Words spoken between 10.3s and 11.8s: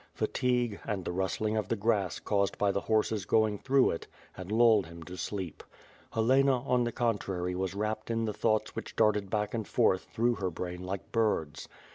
her brain like birds.